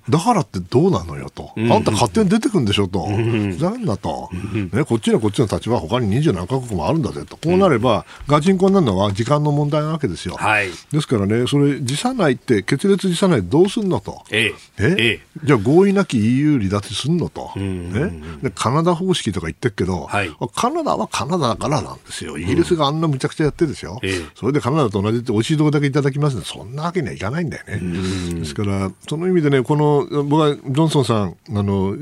[0.10, 4.30] だからってどうなのよと、うん、あんた勝手に出てくんでしょと、ふざけんなと、
[4.74, 10.36] ね、こっちにはこっちの立場、他に二十何カ国もあるんだぜと、こうなれば、ガチンコになるのは時間の問題なわけですよ。
[10.38, 14.96] はい、ですからね、それ、辞さないって、決裂辞さないどうすんのと、ええ。
[14.98, 28.40] えじゃあ合意なき EU 離脱すんのと、ね、で、カナダ方式とか言ってるけど、はい、カナダはカナダだからなんですよ、イギリスがあんなむちゃくちゃやってるでしょ、えそれでカナダと同じって、おいしいとこだけいただきますね、そんなわけにはいかないんだよね。
[28.40, 31.96] ですから、その意味でね、この僕はジョンソンさん、あの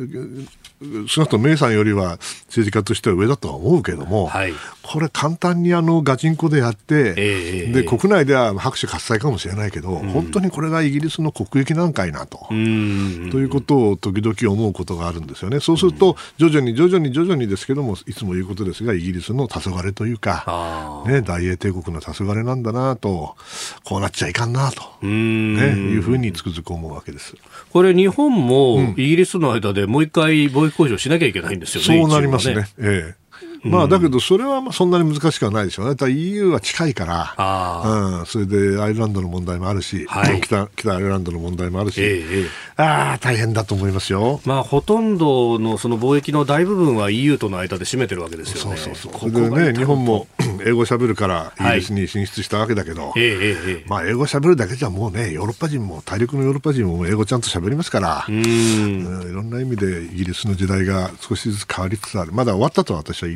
[1.08, 4.54] 少なくともメイさんよりは政治家としては上だとは思うけども、はい、
[4.94, 15.62] これ、簡単にあのガチンコでやって、えー、で国内では拍手喝采かもしれないけど、うん、本当にこれがイギリスの国益なんかいなと、ということを時々思うことがあるんですよね。
[15.62, 23.36] そうすると、徐々に徐々に徐々にですけども、いつも言うことですが、イギリスの黄昏というか、ね、大英帝国の黄昏なんだなと、
[23.84, 27.34] こうなっちゃいかんなと、ね、いうふうにつくづく思うわけです。
[27.72, 32.00] これ、日本もイギリスの間でもう一回貿易交渉しなきゃいけないんですよね。
[32.00, 32.58] そうなりますね。
[32.58, 33.23] ねええ
[33.64, 35.96] まあ、だけど、それはそんなに難しくはないでしょうね。
[35.96, 37.84] だ EU は近いから、
[38.20, 44.42] うん、それでアイルランドの問題もあるし、はい、北北アイルランドの問題もあるし、えー、ああ、大変だと思いますよ。
[44.46, 48.78] まあ、ほとんどのその貿易の大部分は EU との間で占めてるわけですよね。
[48.78, 49.32] そうそうそう。
[49.32, 50.28] それでね、日本も
[50.66, 62.32] 英語しゃべるからイギリスに進出したわけだけど、はい、まあ、英語しゃべるだけじゃもうね、ヨーロッパ人も、大陸のヨーロッパ人も英語ちゃんとしゃべりますから、うん、いろんな意味でイギリスの時代が少しずつ変わりつつある。
[62.34, 63.30] まだ終わったとは私は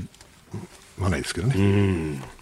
[1.00, 2.38] はないですけどね。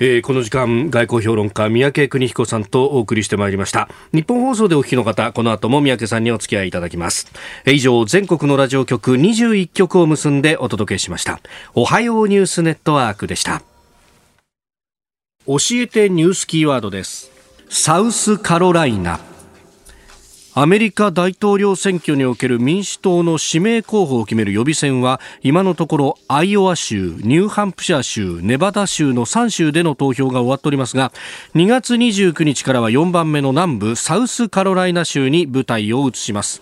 [0.00, 3.88] えー、この時間外交評論家三宅邦彦さんとお送りしてまいりました。
[4.12, 7.30] 日本放送でお聞きの方この後も三宅さんにお付き合いいただきます、
[7.64, 11.40] えー、以上全国のラジオ局21局を結んでお届けしました。
[11.74, 13.62] おはようニュースネットワークでした。
[15.46, 17.30] 教えてニュースキーワードです。
[17.68, 19.20] サウスカロライナ。
[20.56, 31.10] アメリカ大統領選挙における民主党の指名候補を決める予備選は今のところアイオワ州、ニューハンプシャー州、ネバダ州の3州での投票が終わっておりますが
[31.56, 36.60] 2月29日からは4番目の南部サウスカロライナ州に舞台を移します。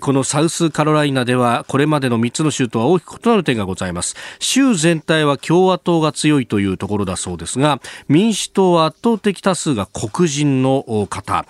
[0.00, 4.14] このサウスカロライナではこれまでの3つの州とは大きく異なる点がございます。
[4.38, 11.46] 州全体は共和党が強いというところだそうですが民主党は圧倒的多数が黒人の方。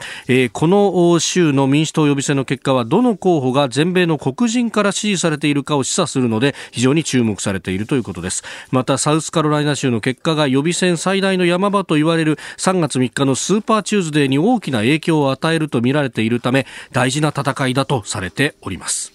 [0.55, 8.45] この州の民主党予備選の結果はどの候補が全米の黒人から支持されているかを示唆するので非常に注目されているということです。
[8.71, 19.13] またサウスカロライナ州の結果が予備選最大の山場と言われる3月3日のスーパーチューズデーに大きな影響を与えるとみられているため大事な戦いだとされております、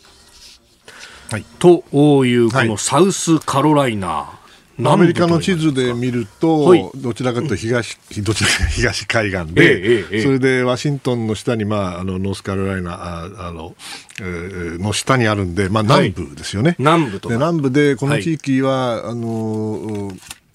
[1.32, 1.84] はい、と
[2.26, 4.39] いうこのサウスカロライナ、はい
[4.86, 13.76] アメリカの地図で見ると、はい、どちらかというと東、 どちらか東海岸で、ええそれでワシントンの下に、まあ、あのノースカロライナああの、
[14.22, 16.70] えー、の下にあるんで、まあ、南部ですよね。
[16.70, 20.12] はい、南部とで南部でこの地域は、はい、あの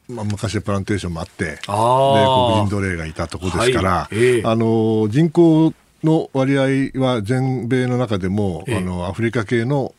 [0.06, 4.16] まあ、昔はプランテーションもあってで黒人奴隷がいたところですから、はい。
[4.16, 5.72] えあの人口
[6.04, 9.94] の割合は全米の中でも、あのアフリカ系の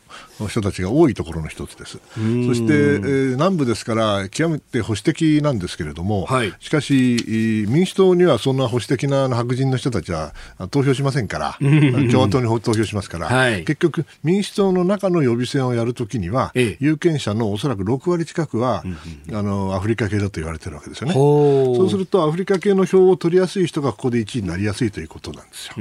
[0.48, 1.92] 人たちが多いところの一つです。
[1.92, 10.34] そして、えー、南部ですから極めて保守的なんですけれども、はい、しかし民主党にはそんな保守的な白人の人たちは
[10.70, 18.84] 投票しませんから、共和党に投票しますから、はい、結局民主党の中の予備選をやるときには、ええ、有権者のおそらく6割近くは、
[19.32, 21.14] あのアフリカ系だと言われてるわけですよね。
[21.14, 25.74] そうするとアフリカ系の票を取りやすい人がここで1位になりやすいということなんですよ。
[25.74, 25.80] こ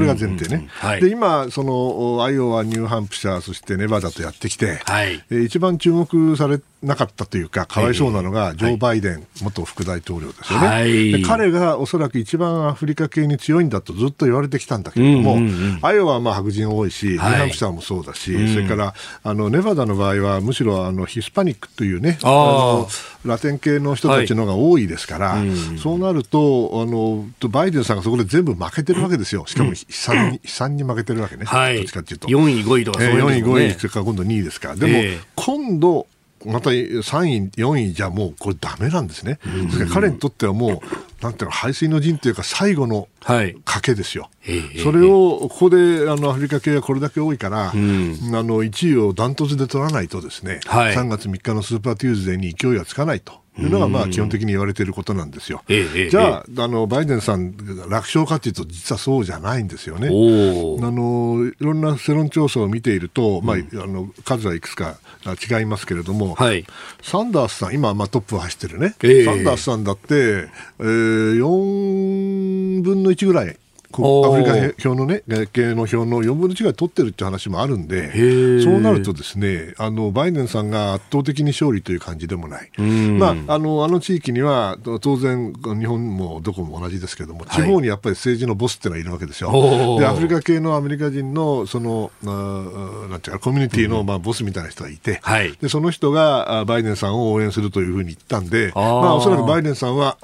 [0.00, 0.68] れが前提ね。
[0.70, 22.88] はい、で今そのアイオワ、ニューハンプシャーそしてネバダとやってきて、はい、一番注目されなかったというか、かわいそうなのが、ジョー・バイデン元副大統領ですよね、はい、彼がおそらく一番アフリカ系に強いんだとずっと言われてきたんだけれども、うんうんうん、アイオワはまあ白人多いし、ニューハンプシャーもそうだし、それからあのネバダの場合は、むしろあのヒスパニックというね、あの
[23.24, 25.78] ラテン系の人たちのが多いですから、はい。
[25.78, 32.28] そうなるとあの、バイデンさんがそこで全部負けてるわけですよ、しかも悲惨に,、悲惨に負けてるわけね、はい、どっちかっていうと。
[32.28, 34.68] 4位、5位とかそういう、ね、4位、5位、から今度2位ですか。
[34.68, 34.76] ら。
[34.76, 36.06] でも、えー、今度
[36.46, 39.38] また3位、4位じゃもうこれだめなんですね。
[39.44, 40.80] ですから彼にとってはもう、
[41.20, 44.30] なんていうの、背水の陣というか最後の賭けですよ。
[44.46, 53.40] はい、それを、ここであのアフリカ系がこれだけ多いから、うん、あの1位をダントツで取らないとですね、はい、3月3日のスーパーチューズデーに勢いはつかないと。
[53.58, 55.62] いうのがまあ基本的に言われていることなんですよ。
[55.68, 57.56] じゃあ、あのバイデンさん、
[57.88, 60.08] 楽勝かというと、実はそうじゃないんですよね。
[60.08, 66.64] あのいろんな世論調査を見ていると、まあ、あの数はいくつか違いますけれども、はい、
[67.02, 73.56] サンダースさん、今、まあ、トップを走ってるね、えー、サンダースさんだって、えー、4分の1ぐらい
[73.94, 75.22] アフリカ票のね、
[75.52, 82.70] 系の票の4分の1が取ってるって話もあるんで、そうなるとですね、あの、バイデンさんが圧倒的に勝利という感じでもない。
[82.78, 89.50] まあ、あの、あの地域には、当然、日本もどこも同じですけども、地方にやっぱり政治のボスってのはいるわけですよ。
[89.98, 100.18] で、アフリカ系のアメリカ人の、その、なんていうか、コミュニティの、まあ、ボスみたいな人がいて、はい、で、その人がバイデンさんを応援するというふうに言ったんで、まあ、おそらくバイデンさんは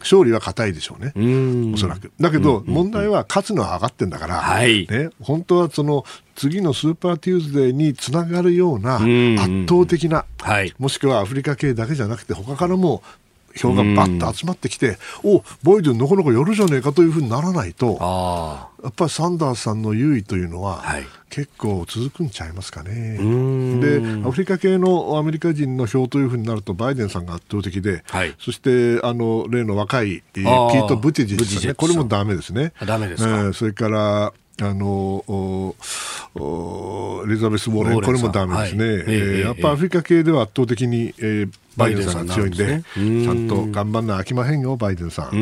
[0.00, 1.12] 勝利は固いでしょうね、
[1.74, 2.10] おそらく。
[2.18, 4.58] だけど、問題は勝つのは分かってんだから、
[4.88, 9.04] ね、本当はその次のスーパーチューズデーにつながるような圧
[9.68, 10.24] 倒的な、
[10.78, 13.02] もしくはアフリカ系だけじゃなくて、他からも
[13.56, 23.18] 票がばっと集まってきて、おバイデン、なかなかやるじゃねえかというふうにならないと、やっぱりサンダースさんの優位というのは、はい、結構続くんちゃいますかね。
[23.80, 32.72] で、アフリカ系のアメリカ人の票というふうになると、バイデンさんが圧倒的で、はい、そしてあの例の若いピート・ブティジッチさんね、これもだめですね。
[32.86, 35.74] ダメですか、えー、それからあの
[37.26, 45.24] エリザベス・ウォーレン、これもだめですね、はい、えー、やっぱアフリカ系では圧倒的に、えー、バイデンさんが強いんで、んでね、ちゃんと頑張んな飽きまへんよ、バイデンさん。
[45.26, 45.36] ここ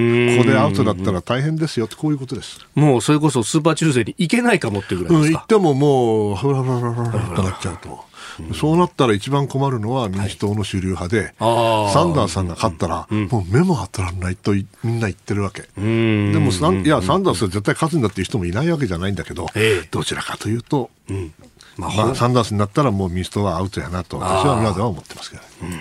[0.48, 2.60] でアウトだったら大変ですよって、こういうことです。
[2.74, 8.07] もうそれこそスーパー中世に行けないかもってぐらいですか、うん、行ってももう、ふらふらふらふらとなっちゃうと。
[8.54, 15.62] そうなったら一番困るのは民主党の主流派で、はい、サンダースさんが勝ったら、うん、もう目も当たらないとみんな言ってるわけ。
[15.62, 19.12] でもいや、サンダースは絶対勝つんだっていう人もいないわけじゃない。
[19.12, 19.80] んだけど、え。
[19.80, 21.34] ー、どちらかというと、うん。
[21.76, 25.72] まあ、まあ、サンダースになったらもう民主党はアウトやなと私は今では思ってますけど、うん。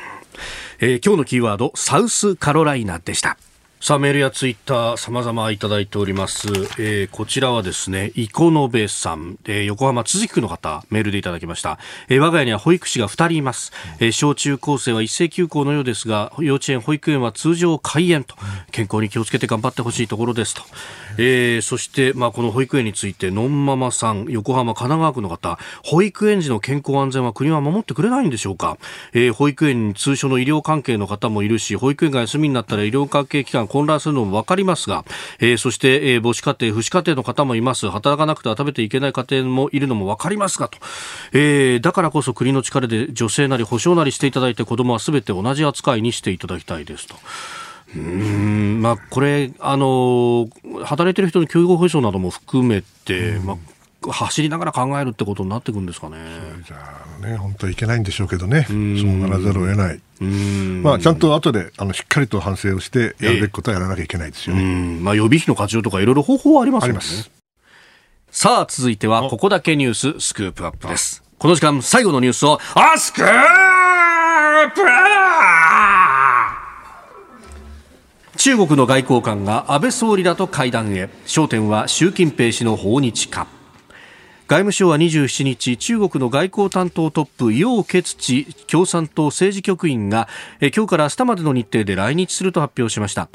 [0.79, 3.37] えー、今日のキーワードサウスカロライナでした
[3.79, 6.47] さあ、メールやツイッター、様々いただいております。
[6.79, 11.77] えー、こちらはですね、イコノベさん、えー、横浜都筑区の方、メールでいただきました。
[12.09, 13.71] えー、我が家には保育士が2人います。
[13.99, 18.35] えー、小中高生は一斉休校のようですが、幼稚園、保育園は通常開園と、
[18.71, 20.63] 健康に気をつけて頑張ってほしいところですと。
[21.19, 28.79] えー、そして、まあ、この保育園について、のんママさん、横浜、神奈川区の方、保育園児の健康安全は国は守ってくれないんでしょうか。
[29.13, 35.05] えー、保育園に通所の医療関係の方もいるし、保育園が休みになったら医療関係機関混乱するのも分かりますが、
[35.39, 37.89] えー、そして、えー、母子家庭、父子家庭の方もいます。
[37.89, 40.77] 働かなくては食べていけない家庭もいるのも分かりますがと、
[41.33, 47.15] えー、だからこそ国の力で女性なり保障なりしていただいて子供はすべて同じ扱いにしていただきたいですと。
[47.95, 50.49] うんまあ、これ、あの
[50.83, 53.57] 働いてる人の教育保障なども含めて、まあ
[54.01, 56.17] 走りながら考えるってことになっていくんですかね。
[56.65, 56.77] じゃ
[57.21, 58.77] あね、本当はいけないんでしょうけどね、そう
[59.17, 60.01] ならざるを得ない。
[60.83, 64.99] まあ、ちゃんと後であのしっかりと反省をして、やるべきことはやらなきゃいけないですよね。
[65.01, 66.99] まあ、予備費の活用とかいろいろ方法はありますよね。
[68.31, 71.23] さあ、続いては、ここだけニューススクープアップです。
[71.39, 73.25] この時間、最後のニュースを、あスクー
[74.75, 74.81] プ
[78.37, 83.47] 中国の外交官が安倍総理らと会談へ焦点は習近平氏の訪日か
[84.47, 90.29] 外務省は27日中国の外交担当トップ楊潔チ共産党政治局員が
[90.61, 93.27] 今日から明日までの日程で来日すると発表しました。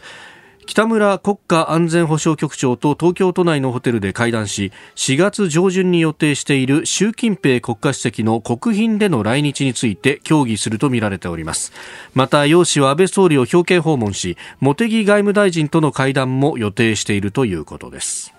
[0.64, 11.72] 北村国家安全保障局長と東京都内のホテルで会談し4月上旬に予定している習近平国家主席の国賓での来日について協議するとみられております。
[12.14, 18.32] また楊氏は安倍総理を表敬訪問し茂木外務大臣との会談も予定しているということです。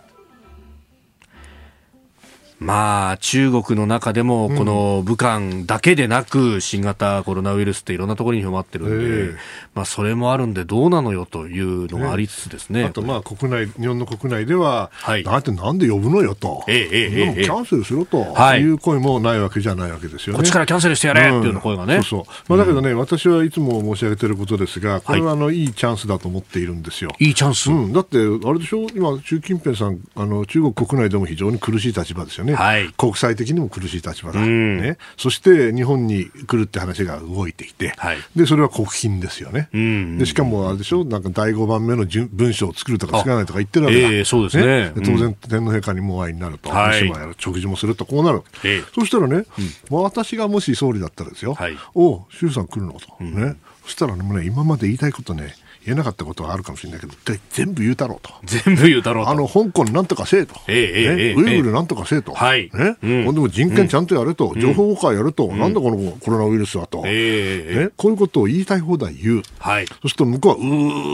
[2.63, 9.37] まあ、中国の中でも、この武漢だけでなく、新型コロナウイルスっていろんなところに広まってるんで、えー、
[9.75, 12.85] まあ、それもあるんで、どうなのよというのがありつつですね。
[12.85, 18.63] あと、まあ、国内、日本の国内では、はい、なんてなんで呼ぶのよと、えー、えー、キャンセルしろとい。
[18.63, 20.37] う声もないわけじゃないわけですよね。
[20.37, 21.97] こっちからキャンセルしてやれっていう声がね。
[21.97, 22.33] うん、そうそう。
[22.49, 27.11] まあ、だけどね、うん、私はいつも申し上げていることですが、これはあの、はい、いいチャンスだと思っているんですよ。
[27.19, 32.52] いいチャンス、うん、だって、あれでしょ、今、習近平さん、あの中国国内でも非常に苦しい立場ですよね。
[32.55, 39.69] はい、国際的にも苦しい立場だ、ね、そして日本に来るって話が動いてきて、はい、でそれは国賓ですよね、
[40.17, 44.93] でしかもあれでしょ、なんか第5番目の文章を作るとか作らないとか言ってるわけだ、えー、そうですね、ね。
[44.95, 49.45] 当然、天皇陛下にもお会いになると、はる食事もすると、こうなるえー、そしたらね、うん、
[49.89, 52.93] 私がもし総理だったらですよ、はい、お周さん来るの？
[52.93, 55.53] と、うん、ね、そしたらね、もうね今まで言いたいことね、
[55.85, 57.13] 言えなかったことはあるかもしれないけど、
[57.51, 58.31] 全部言うたろうと。
[58.45, 59.31] 全部言うたろうと。
[59.31, 60.55] あの、香港なんとかせえと。
[60.67, 62.33] えええウイグルなんとかせえと。
[62.33, 62.69] はい。
[62.73, 62.97] ね？
[63.01, 64.53] うん、でも人権ちゃんとやれと。
[64.57, 65.47] 情報公開やると。
[65.47, 67.03] なんだこのコロナウイルスはと。
[67.05, 67.89] ええね？
[67.97, 69.43] こういうことを言いたい放題言う。
[69.59, 69.87] はい。
[69.87, 70.59] そうすると向こうは、う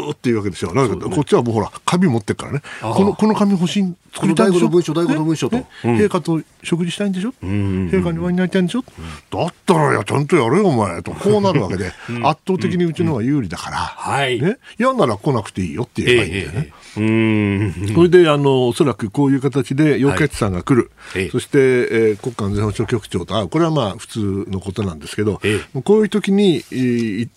[0.09, 0.73] ーっていうわけですよ。
[0.73, 2.61] だけど、こっちはもうほら、紙持ってるからね。
[2.81, 3.93] この、この紙欲しい。
[4.11, 4.69] 作りたいでしょ？
[4.69, 8.83] 文章、第五の文章と、陛下と食事したいんでしょ、陛下にお会いになりたいんでしょ、
[9.29, 11.91] だったらや、ちゃんとやれよ、お前と、こうなるわけで、
[12.23, 14.41] 圧倒的にうちの方が有利だから、はい。
[14.41, 14.57] ね？
[14.77, 16.73] 嫌なら来なくていいよって言えばいいんだよね。
[16.97, 25.39] うんそれであのおそらくこういう形で楊潔さんが来る、はい、そして、えー、国家安全保障局長と会う、これはまあ普通のことなんですけど、
[25.83, 26.63] こういう時に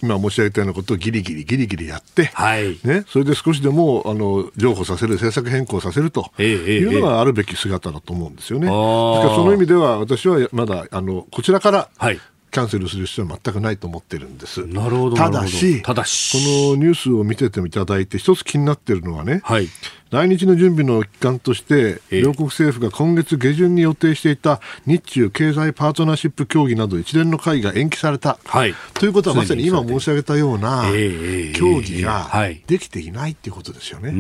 [0.02, 8.66] 今申し上げたようなことをギリギリギリギリやって、はい、ね、それで少しでもあの譲歩させる、政策変更させるというのがあるべき姿だと思うんですよね。
[8.66, 12.18] ですからその意味では私はまだあのこちらから、はい
[12.52, 14.66] キャンセルする必要は全くないと思ってるんです。
[14.66, 15.16] なるほど。
[15.16, 19.68] ただし、ただしこのニュースを見てていただいて、一つ気になってるのはね、はい、
[20.12, 28.38] 来日の準備の一環として、両国政府が今月下旬に予定していた日中経済パートナーシップ協議など一連の会議が延期された。
[28.44, 30.84] はい、ということはまさに今申し上げたような
[31.54, 32.30] 協議が
[32.66, 34.10] できていないっていうことですよね。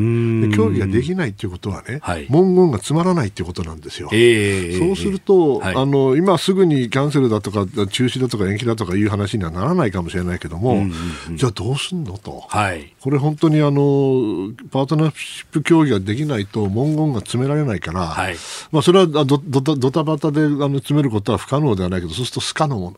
[0.48, 4.08] で協議ができないっていうことはね、はい、文言がつまらないっていうことなんですよ。
[4.08, 10.92] そうすると、はい、あの今すぐにキャンセルだとか中止だとか延期だとかいう話にはならないかもしれないけども、うんうん
[11.28, 12.44] うん、じゃあどうすんのと。
[12.48, 18.36] はい、これ本当にあのパートナーシップ協議ができないと文言が詰められないから、はい、
[18.70, 22.96] まあ、それはドドタバタであの詰めることは不可能ではないけどそうすると不可能もの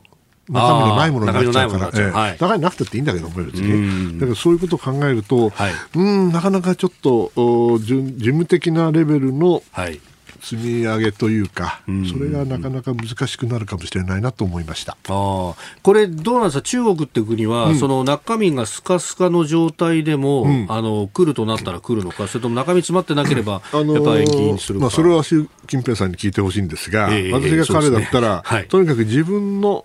[0.48, 2.10] 中身のないものになっちゃうから、ええ。
[2.10, 7.30] はい、中身なくてっていいんだけど別に、だからそういうことを考えると、はい、うんなかなかちょっと
[7.78, 10.00] 事務的なレベルの、はい
[10.40, 14.96] 積み上げというか、それがなかなか難しくなるかもしれないなと思いました。
[15.08, 29.84] あこれ、どうなんですか、中国っていう国は、うん、その中身がスカスカの状態でも、うん、あの来るとなったら来るのか、それとも中身詰まってなければ、やっぱり延期にするか、まあ、それは習近平さんに聞いてほしいんですが、えー、私が彼だったら、ねはい、とにかく自分の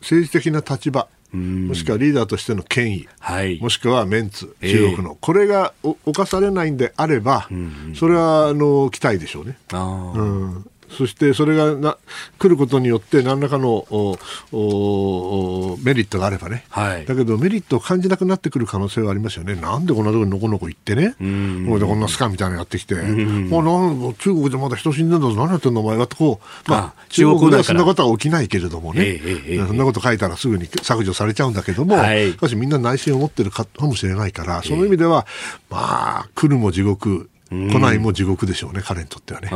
[0.00, 5.72] 政治的な立場、もしくはリーダーとしての権威、はい、もしくはメンツ、中国の、えー、これが
[6.04, 7.48] 犯されないんであれば、
[7.94, 9.58] それはあの期待でしょうね。
[9.72, 11.98] うんそしてそれがな
[12.38, 14.18] 来ることによって何らかのお
[14.52, 35.26] おメリットがあればね、はい、だけどメリットを感じなくなってくる可能性はありますよね、なんでこんなところにのこのこ行ってね、これでこんなスカみたいなのやってきて、もうなん中国でまだ人死んでんだぞ、何やってんの、お前はとこう、まあ、中国ではそんなことは起きないけれどもね、えー、そんなこと書いたらすぐに削除されちゃうんだけども、はい、しかしみんな内心を持ってるかもしれないから、その意味では、
[35.70, 39.48] まあ、来るも地獄、来ないも地獄でしょうね、彼にとってはね。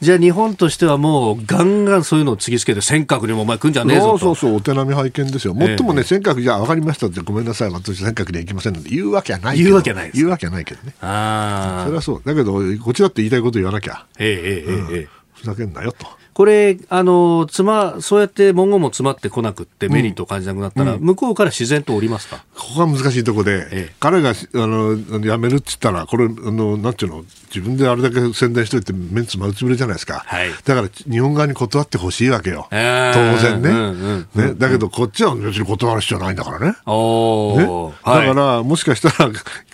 [0.00, 4.18] じゃあ日本としてはもうガンガンそういうのを突きつけて、尖閣にもお前来んじゃねえぞと。
[4.18, 5.54] そうそう、お手並み拝見ですよ。
[5.54, 10.94] もっともね、尖閣じゃあ分かりましたって、ごめんなさい、私尖閣には行きませんので言うわけはない言うわけない言うわけはないけどね。
[11.00, 11.84] ああ。
[11.84, 12.22] それはそう。
[12.24, 14.06] だけど、こっちだって言いたいこと言わなきゃ。
[14.18, 15.21] ええええええ。
[15.34, 16.06] ふざけんなよと。
[16.34, 22.42] これ、あの、つま、そうやって文言も詰まってこなくって、メリットを感じなくなったら、うん、向こうから自然と降りますか？
[22.56, 27.24] ここが難しいところで、ええ、彼が、あの、辞めるって言ったら、これ、あの、なんていうの、
[27.54, 30.24] 自分であれだけ宣伝しといて、メンツ丸つぶれじゃないですか。
[30.26, 32.66] はい、だから、日本側に断ってほしいわけよ。
[32.70, 33.68] 当然ね。
[33.68, 34.54] うんうんうん、ね。
[34.56, 36.76] だけど、こっちは別に断る必要ないんだからね。
[36.86, 37.94] おね。
[38.06, 39.30] だから、もしかしたら、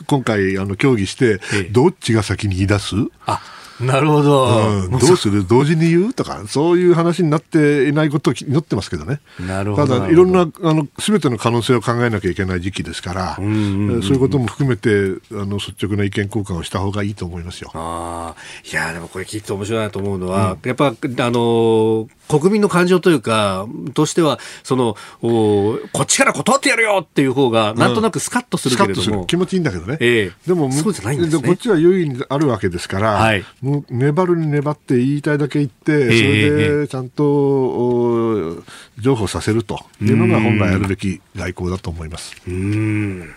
[0.08, 1.38] 今回、あの、協議して、
[1.70, 2.96] どっちが先に言い出す？
[3.26, 3.40] あ
[3.80, 4.46] なるほど、
[4.84, 5.46] うん、どうする？
[5.46, 6.14] 同時に言う？
[6.14, 9.20] とか、そういう話になっていないことを祈ってますけどね。
[9.38, 9.86] なるほど。
[9.86, 17.70] ただ、いろんな、あの、すべての可能性を考えなきゃいけない時期ですから、そういうことも含めて、あの、率直な意見交換をした方がいいと思いますよ。
[17.74, 18.68] ああ。
[18.68, 20.94] いや、でもこれ聞いて面白いなと思うのは、うん、やっぱ、あ
[21.30, 29.20] の、国民の感情というか、としては、その、おこっちから断ってやるよっていう方が、なんとなくスカッとするけれども。
[29.20, 29.96] うん、気持ちいいんだけどね。
[30.00, 31.42] ええー、でも、そうじゃないんですね。
[31.42, 38.62] こっちは優位にあるわけですから、はい、もう粘るに粘って言いたいだけ言って、それでちゃんと、お
[39.00, 42.36] 譲歩させるというのが本来やるべき外交だと思います。
[42.46, 43.34] うん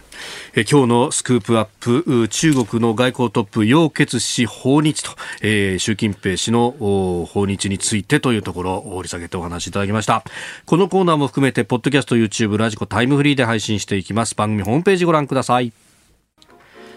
[0.53, 10.25] え今日のスクープアップ中国の外交トップ楊潔氏訪日と、えー、習近平氏の訪日についてというところを掘り下げてお話しいただきました。
[10.65, 14.35] このコーナーも含めてポッドキャスト YouTube ラジコタイムフリーで配信していきます。
[14.35, 15.71] 番組ホームページご覧ください。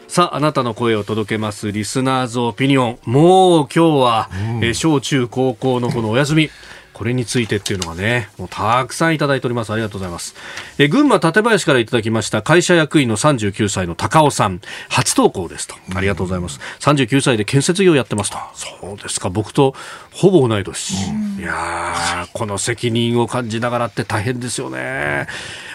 [0.09, 2.99] さあ、あなたの声を届けます、リスナーズオピニオン。
[3.05, 6.51] もう今日は、うん、え小中高校のこのお休み。
[6.95, 9.73] これについてっていうのがね、もうたくさんいただいております。
[9.73, 10.35] ありがとうございます。
[10.79, 14.61] え群馬館林からいただきました会社役員の39歳の高尾さん。
[14.89, 15.75] 初投稿ですと。
[15.95, 16.61] ありがとうございます。
[16.81, 18.39] 39歳で建設業やってますと。
[18.55, 19.29] そうですか。
[19.29, 19.75] 僕と
[20.15, 20.95] ほぼ同い年。
[21.39, 25.27] いやこの責任を感じながらって大変ですよね。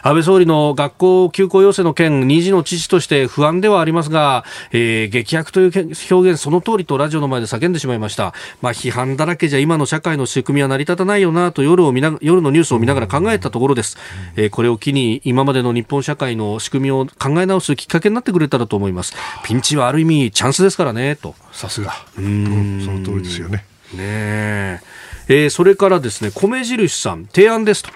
[0.02, 8.34] 安倍総理の学校休校要請の件、2児の父として不安ではありますが、えー、劇薬という表現、その通りとラジオの前で叫んでしまいました。
[8.62, 13.98] まあ、批判だらけじゃ今の社会の仕組みは成り立たないよなと夜を見な夜のニュースを見ながら考えたところです。
[14.38, 19.14] えー、これを機に今までの日本社会の仕組みを考え直すきっかけになってくれたらと思います。
[19.44, 21.36] ピンチはある意味チャンスですからね、と。
[21.52, 21.94] さすが。
[22.18, 23.69] うん、その通りですよね。
[23.94, 24.82] ね
[25.28, 25.48] え。
[25.48, 27.90] ー、それからですね、米印さん、提案ですと。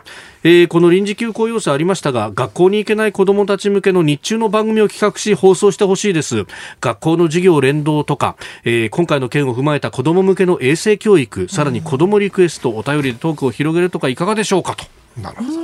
[0.45, 6.45] えー、この臨時休校要請ありましたが学校に行けない子どもたち向けの日中の番組を企画し放送してほしいです
[6.81, 8.35] 学校の授業連動とか、
[8.65, 14.85] えー、今回の件を踏まえた子ども向けの衛生教育さらに子どもリクエストお便りでトークを広げるとかいかがでしょうかと
[15.21, 15.62] なるほど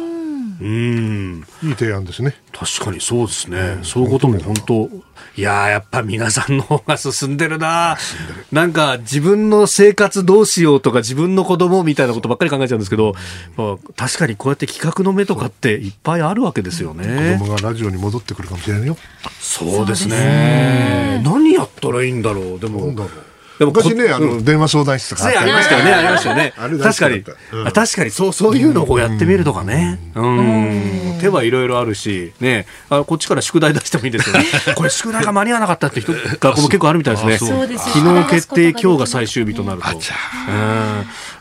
[0.61, 1.45] うん。
[1.63, 2.35] いい提案ですね。
[2.51, 4.89] 確かにそうですね、うん、そういうことも本当
[5.37, 7.97] いややっぱ皆さんの方が進んでるな。
[8.51, 13.13] なんか自分の生活どうしようとか自分の子供みたいなことばっかり考えちゃうんですけど、
[13.55, 17.37] まあ、確かにこうやって企画の目とかっていっぱいあるわけですよね。
[17.39, 18.97] 子供がラジオに戻ってくるかもしれないよ。
[19.39, 21.21] そうですね。
[21.23, 22.59] 何やったらいいんだろう。
[22.59, 22.93] でも
[23.59, 26.53] でも昔ね、あの、電話相談室とかありましたよね、ありましたよね。
[26.81, 27.23] 確かに、
[27.73, 29.99] 確かに、そう、そういうのをやってみるとかね。
[30.15, 31.09] うん。
[31.19, 34.45] 手はいろいろあるし、ね、あこっちから宿題出してもいいですよね。
[34.75, 37.57] これ宿題が間に合わなかったって人、 学校も結構あるみたいですね。
[37.77, 39.87] 昨日決定、今日が最終日となると。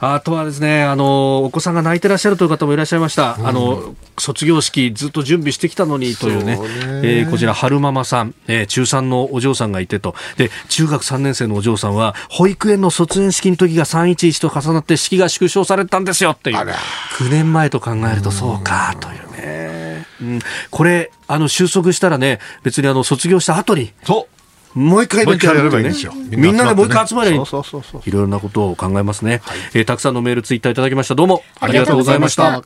[0.00, 3.36] あとはですね、あの、お子さんが泣いてらっしゃるという方もいらっしゃいました。
[3.42, 6.58] あの、卒業式ずっと準備してきたのにというね、
[7.02, 10.14] えこちら、春ママさん、え中3のお嬢さんがいてと。
[10.36, 16.56] で、中学3年生のお嬢さんは、保育園の卒園式の時が311と重なって式が縮小されたんですよっていう。
[16.56, 20.06] 9年前と考えるとそうかというね。
[20.20, 20.38] うん、
[20.70, 23.92] これ、あの、収束したらね、別にあの、卒業した後に。
[24.04, 24.38] そう。
[24.78, 26.12] もう一回勉強やればいいんですよ。
[26.30, 27.44] みんなでもう一回集まり、いろ
[28.04, 29.40] いろなことを考えますね。
[29.74, 31.14] えたくさんのメール、ツイッターいただきました。
[31.14, 32.62] どうもありがとうございました。